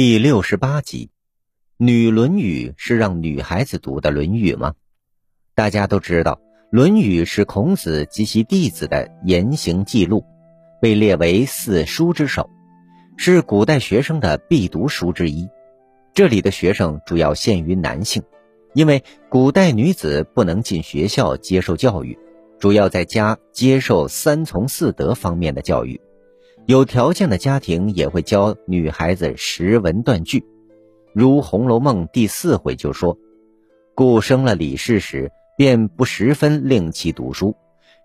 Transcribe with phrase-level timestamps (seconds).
[0.00, 1.10] 第六十八集，
[1.76, 4.74] 女《论语》是让女孩子读的《论语》吗？
[5.56, 6.34] 大家都知道，
[6.70, 10.24] 《论语》是孔子及其弟子的言行记录，
[10.80, 12.48] 被列为四书之首，
[13.16, 15.48] 是古代学生的必读书之一。
[16.14, 18.22] 这里的学生主要限于男性，
[18.74, 22.16] 因为古代女子不能进学校接受教育，
[22.60, 26.00] 主要在家接受三从四德方面的教育。
[26.68, 30.44] 有条件的家庭也会教女孩子识文断句，
[31.14, 33.16] 如《红楼梦》第四回就说
[33.96, 37.56] ：“故生了李氏时，便不十分令其读书，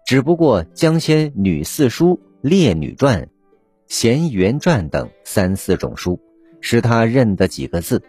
[0.05, 3.27] 只不过将些女四书、列女传、
[3.88, 6.17] 贤媛传等三四种书，
[6.61, 8.02] 使她认得几个字，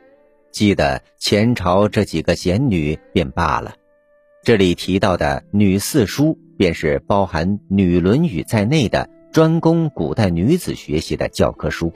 [0.53, 3.75] 记得前朝这几个贤女便罢了。”
[4.45, 9.11] 这里提到的女四书，便是包含《女论语》在内的。
[9.35, 11.93] 专供古代女子学习的教科书，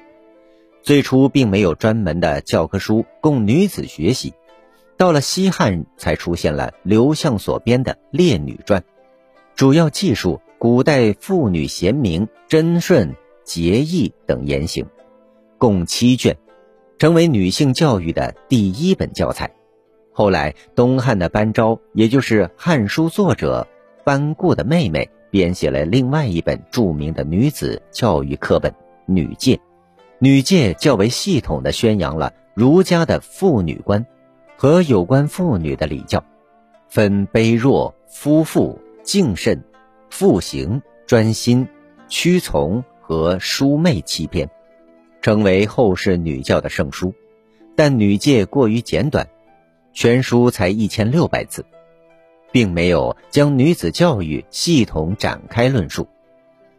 [0.83, 4.34] 最初并没有专门的教科书供女子学习，
[4.97, 8.81] 到了西汉才出现了刘向所编的《列女传》，
[9.55, 14.84] 主要记述古代妇女贤明、贞顺、节义等言行，
[15.59, 16.36] 共七卷，
[16.98, 19.55] 成为女性教育的第一本教材。
[20.11, 23.69] 后来东汉的班昭，也就是《汉书》作者
[24.03, 25.09] 班固的妹妹。
[25.31, 28.73] 编写了另外一本著名的女子教育课本
[29.07, 29.57] 《女诫》，
[30.19, 34.06] 《女诫》较为系统地宣扬了儒家的妇女观
[34.56, 36.25] 和有关妇女的礼教，
[36.89, 39.62] 分卑弱、夫妇、敬慎、
[40.11, 41.69] 妇行、专心、
[42.09, 44.51] 屈从和淑媚七篇，
[45.23, 47.15] 成为后世女教的圣书。
[47.77, 49.29] 但《女诫》过于简短，
[49.93, 51.65] 全书才一千六百字。
[52.50, 56.08] 并没有将女子教育系统展开论述，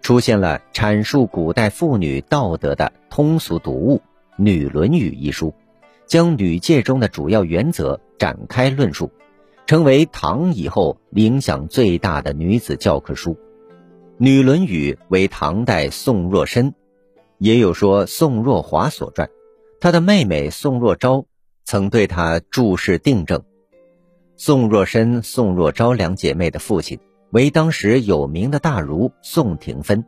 [0.01, 3.97] 出现了阐述古代妇女道德的通俗读物
[4.37, 5.53] 《女论语》一书，
[6.05, 9.11] 将女诫中的主要原则展开论述，
[9.67, 13.33] 成为唐以后影响最大的女子教科书。
[14.17, 16.73] 《女论语》为唐代宋若申，
[17.37, 19.27] 也有说宋若华所撰，
[19.79, 21.25] 她的妹妹宋若昭
[21.63, 23.43] 曾对她注释订正。
[24.41, 26.97] 宋若申、宋若昭两姐妹的父亲
[27.31, 30.05] 为当时有名的大儒宋廷芬，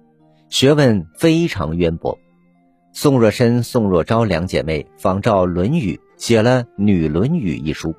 [0.48, 2.18] 学问非常渊博。
[2.94, 7.94] 宋若申、宋若昭两姐妹仿照《论语》写了《女论语》一书，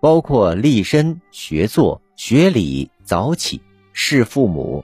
[0.00, 3.60] 包括立身、学作、学礼、早起、
[3.92, 4.82] 事父母、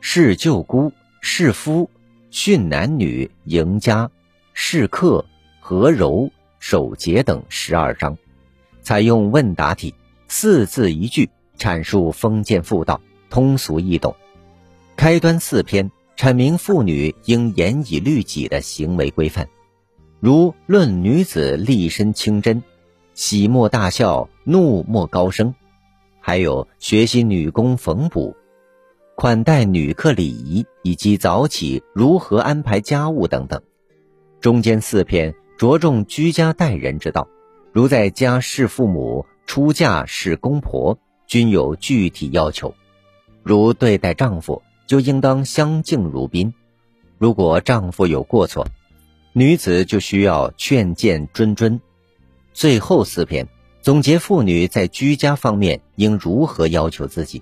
[0.00, 0.90] 事舅姑、
[1.20, 1.90] 事夫、
[2.30, 4.10] 训男女、迎家、
[4.54, 5.26] 事客、
[5.60, 8.16] 和柔、守节等十二章。
[8.90, 9.94] 采用问答体，
[10.26, 14.16] 四字一句阐述封建妇道，通俗易懂。
[14.96, 19.48] 开端四篇阐明妇女应严以律己的行为规范，
[20.18, 22.64] 如论女子立身清真，
[23.14, 25.54] 喜莫大笑，怒莫高声；
[26.18, 28.34] 还有学习女工缝补、
[29.14, 33.62] 款待女客礼仪，以及早起如何安排家务等等。
[34.40, 37.28] 中间四篇着重居家待人之道。
[37.72, 42.74] 如在家侍父母、出嫁侍公婆，均有具体要求。
[43.44, 46.52] 如对待丈夫，就应当相敬如宾；
[47.16, 48.66] 如果丈夫有过错，
[49.32, 51.78] 女子就需要劝谏谆谆。
[52.52, 53.46] 最后四篇
[53.80, 57.40] 总结妇女在居家方面应如何要求自己，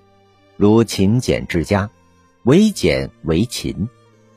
[0.59, 1.89] 如勤俭治家，
[2.43, 3.89] 为俭为勤，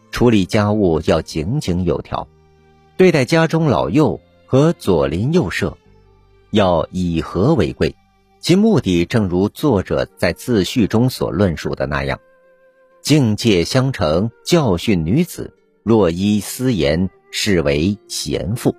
[0.09, 2.29] 处理家务要井井有条，
[2.95, 5.77] 对待家中老幼和左邻右舍。
[6.51, 7.95] 要以和为贵，
[8.39, 12.19] 其目的正如作者在自序中所论述的那样：
[13.01, 15.53] 境界相成，教训女子，
[15.83, 18.75] 若依私言，视为贤妇，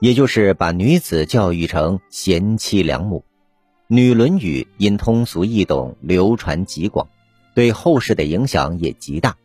[0.00, 3.18] 也就是把女子教育成贤妻良母。
[3.94, 7.08] 《女论语》因通俗易懂，流传极广，
[7.54, 9.36] 对后世的影响也极大。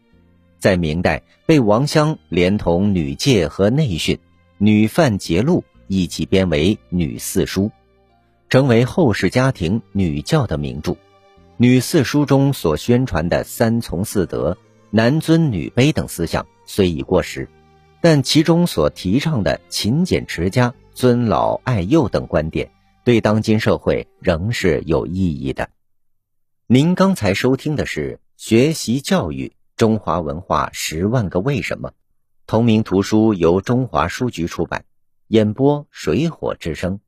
[0.60, 4.16] 在明代，被王襄连同《女诫》和《内训》
[4.58, 5.64] 《女范节录》。
[5.88, 7.64] 一起编为《女四书》，
[8.50, 10.92] 成为后世家庭女教的名著。
[11.58, 14.58] 《女四书》中所宣传的三从四德、
[14.92, 17.50] 男尊女卑等思想虽已过时，
[18.00, 22.70] 但其中所提倡的勤俭持家、尊老爱幼等观点，
[23.04, 25.70] 对当今社会仍是有意义的。
[26.68, 31.90] 您刚才收听的是《学习教育：中华文化十万个为什么》，
[32.46, 34.84] 同名图书由中华书局出版。
[35.28, 37.02] 演播水火之声。